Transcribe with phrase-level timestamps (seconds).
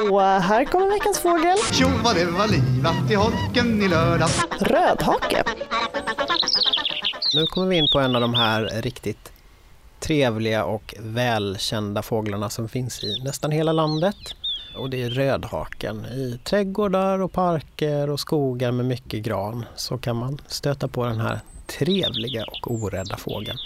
[0.00, 1.58] Och här kommer veckans fågel.
[1.72, 4.44] Tjo vad det var livat i holken i lördags.
[4.60, 5.44] Rödhake.
[7.34, 9.32] Nu kommer vi in på en av de här riktigt
[10.00, 14.16] trevliga och välkända fåglarna som finns i nästan hela landet.
[14.76, 16.04] Och det är rödhaken.
[16.06, 21.20] I trädgårdar och parker och skogar med mycket gran så kan man stöta på den
[21.20, 23.58] här trevliga och orädda fågeln.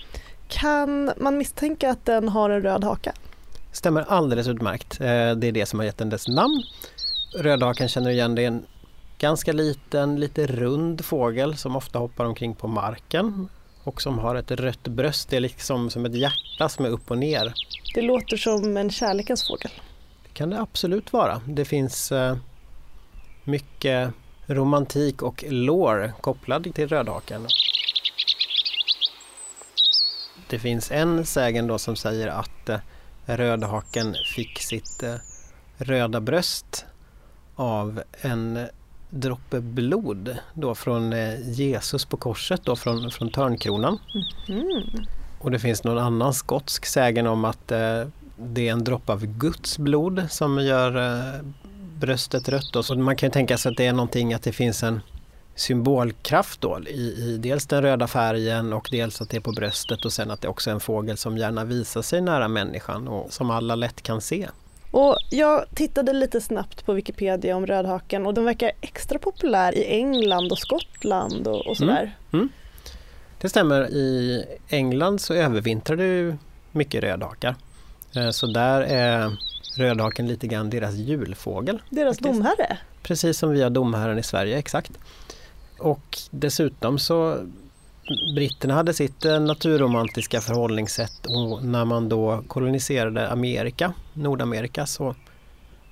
[0.49, 3.13] Kan man misstänka att den har en röd haka?
[3.73, 5.01] Stämmer alldeles utmärkt.
[5.01, 6.63] Eh, det är det som har gett den dess namn.
[7.35, 8.67] Rödhaken känner du igen, det är en
[9.19, 13.49] ganska liten, lite rund fågel som ofta hoppar omkring på marken
[13.85, 15.29] och som har ett rött bröst.
[15.29, 17.55] Det är liksom som ett hjärta som är upp och ner.
[17.95, 19.71] Det låter som en kärlekens fågel.
[20.23, 21.41] Det kan det absolut vara.
[21.47, 22.37] Det finns eh,
[23.45, 24.11] mycket
[24.47, 27.47] romantik och lore kopplad till rödhaken.
[30.49, 32.79] Det finns en sägen då som säger att eh,
[33.27, 35.15] rödhaken fick sitt eh,
[35.77, 36.85] röda bröst
[37.57, 38.67] av en
[39.11, 43.99] droppe blod då från eh, Jesus på korset då från, från törnkronan.
[44.49, 45.07] Mm.
[45.39, 48.05] Och det finns någon annan skotsk sägen om att eh,
[48.37, 51.41] det är en droppe av Guds blod som gör eh,
[51.99, 52.85] bröstet rött.
[52.85, 55.01] Så man kan tänka sig att det är någonting att det finns en
[55.55, 60.05] symbolkraft då i, i dels den röda färgen och dels att det är på bröstet
[60.05, 63.33] och sen att det också är en fågel som gärna visar sig nära människan och
[63.33, 64.49] som alla lätt kan se.
[64.91, 69.85] Och jag tittade lite snabbt på Wikipedia om rödhaken och den verkar extra populär i
[69.85, 72.17] England och Skottland och, och sådär.
[72.33, 72.49] Mm.
[73.41, 73.91] Det stämmer.
[73.91, 76.37] I England så övervintrar det ju
[76.73, 77.55] mycket rödhakar.
[78.17, 79.31] Eh, Så där är
[79.77, 81.83] rödhaken lite grann deras julfågel.
[81.91, 82.35] Deras Faktiskt.
[82.35, 82.79] domherre.
[83.03, 84.93] Precis som vi har domherren i Sverige, exakt.
[85.83, 87.39] Och dessutom så
[88.35, 95.15] britterna hade sitt eh, naturromantiska förhållningssätt och när man då koloniserade Amerika, Nordamerika, så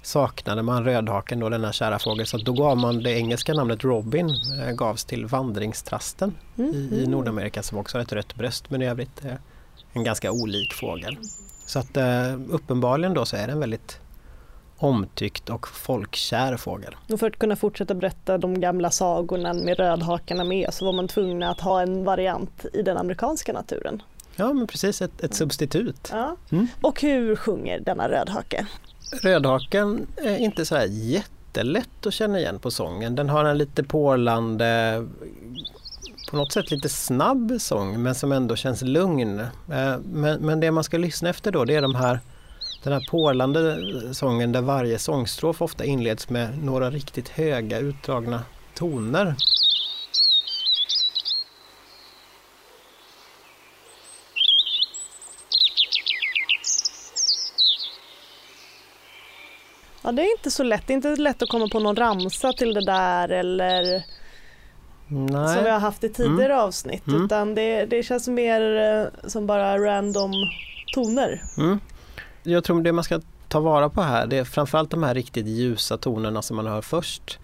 [0.03, 2.27] saknade man rödhaken då, denna kära fågel.
[2.27, 4.31] Så då gav man det engelska namnet Robin,
[4.63, 7.11] eh, gavs till vandringstrasten i, i Mhm.
[7.11, 9.33] Nordamerika som också har ett rött bröst men i övrigt eh,
[9.93, 11.17] en ganska olik fågel.
[11.67, 11.97] Så att
[12.49, 14.01] uppenbarligen då så är den väldigt
[14.81, 16.97] omtyckt och folkkär fågel.
[17.13, 21.09] Och för att kunna fortsätta berätta de gamla sagorna med rödhakarna med så var man
[21.09, 24.03] tvungen att ha en variant i den amerikanska naturen.
[24.37, 26.09] Ja men precis, ett, ett substitut.
[26.13, 26.37] Ja.
[26.53, 26.67] Mm.
[26.81, 28.67] Och hur sjunger denna rödhake?
[29.23, 33.15] Rödhaken är inte så här jättelätt att känna igen på sången.
[33.15, 35.07] Den har en lite porlande,
[36.31, 39.41] på något sätt lite snabb sång men som ändå känns lugn.
[39.41, 42.21] Eh, Men, men det man ska lyssna efter då det är de här,
[42.83, 43.79] den här porlande
[44.15, 48.43] sången där varje sångstrof ofta inleds med några riktigt höga utdragna
[48.75, 49.35] toner.
[60.03, 62.53] Ja det är inte så lätt, det är inte lätt att komma på någon ramsa
[62.53, 64.03] till det där eller
[65.09, 65.55] Nej.
[65.55, 67.25] som vi har haft i tidigare avsnitt Mm.
[67.25, 70.33] utan det, det känns mer eh, som bara random
[70.95, 71.43] toner.
[71.59, 71.81] Mm.
[72.43, 75.47] Jag tror det man ska ta vara på här det är framförallt de här riktigt
[75.47, 77.39] ljusa tonerna som man hör först.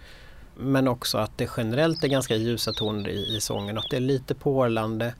[0.55, 3.97] Men också att det generellt är ganska ljusa toner i, i sången och att det
[3.97, 5.13] är lite porlande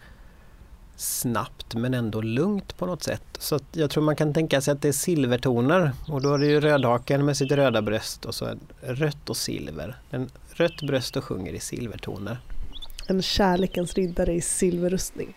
[0.96, 3.24] snabbt men ändå lugnt på något sätt.
[3.40, 6.38] Så att jag tror man kan tänka sig att det är silvertoner och då är
[6.38, 9.96] det ju rödhaken med sitt röda bröst och så är det rött och silver.
[10.10, 12.38] En rött bröst och sjunger i silvertoner.
[13.08, 15.34] En kärlekens riddare i silverrustning.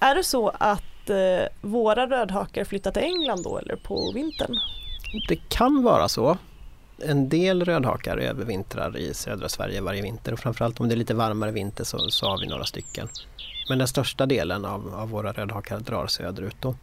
[0.00, 1.16] Är det så att eh,
[1.60, 4.56] våra rödhakar flyttar till England då eller på vintern?
[5.28, 6.38] Det kan vara så.
[7.02, 11.14] En del rödhakar övervintrar i södra Sverige varje vinter och framförallt om det är lite
[11.14, 13.08] varmare vinter så, så har vi några stycken.
[13.68, 16.56] Men den största delen av, av våra rödhakar drar söderut.
[16.60, 16.74] Då.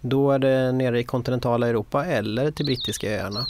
[0.00, 3.46] då är det nere i kontinentala Europa eller till brittiska öarna.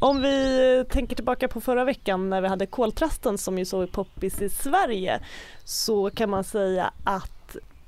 [0.00, 4.42] Om vi tänker tillbaka på förra veckan när vi hade koltrasten som ju så poppis
[4.42, 5.20] i Sverige
[5.64, 7.35] så kan man säga att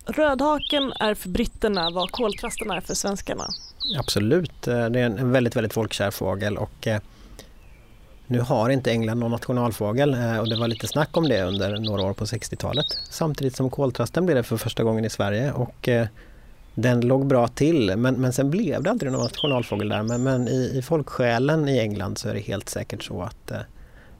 [0.09, 3.45] rödhaken är för britterna vad koltrasten är för svenskarna.
[3.99, 7.01] Absolut, eh, det är en väldigt, väldigt folkkär fågel och eh,
[8.27, 11.79] nu har inte England någon nationalfågel eh, och det var lite snack om det under
[11.79, 12.87] några år på 60-talet.
[13.11, 15.89] Samtidigt som koltrasten blev det för första gången i Sverige och
[16.75, 20.03] den låg bra till men, men sen blev det aldrig någon nationalfågel där.
[20.03, 23.59] Men, men i, i folksjälen i England så är det helt säkert så att eh,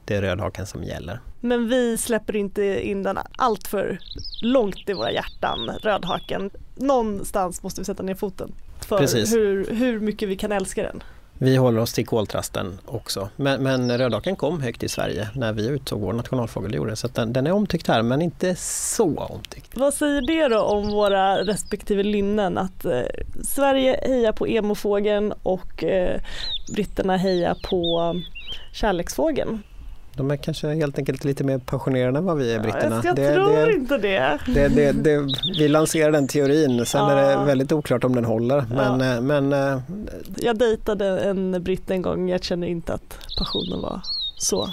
[0.09, 1.19] det är rödhaken som gäller.
[1.39, 3.99] Men vi släpper inte in den allt för
[4.41, 6.49] långt i våra hjärtan, rödhaken.
[6.75, 9.33] Någonstans måste vi sätta ner foten för Precis.
[9.33, 11.03] hur, hur mycket vi kan älska den.
[11.37, 13.29] vi håller oss till koltrasten också.
[13.35, 16.75] Men, men rödhaken kom högt i Sverige när vi utsåg vår nationalfågel.
[16.75, 16.95] Gjorde.
[16.95, 19.77] Så den, den, är omtyckt här men inte så omtyckt.
[19.77, 22.57] Vad säger det då om våra respektive linnen?
[22.57, 23.01] Att eh,
[23.43, 26.21] Sverige hejar på emofågeln och eh,
[26.73, 28.15] britterna hejar på
[28.73, 29.63] kärleksfågeln.
[30.19, 32.95] De är kanske helt enkelt lite mer passionerade än vad vi är britterna.
[32.95, 34.39] Ja, jag det, tror det, inte det.
[34.45, 35.27] Det, det.
[35.59, 37.11] Vi lanserar den teorin, sen ja.
[37.11, 38.65] är det väldigt oklart om den håller.
[38.75, 39.21] Men, ja.
[39.21, 39.79] men, eh,
[40.37, 44.01] jag dejtade en britt en gång, jag känner inte att passionen var
[44.37, 44.69] så.